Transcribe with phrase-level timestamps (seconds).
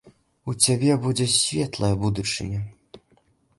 [0.51, 2.61] У цябе будзе светлая будучыня.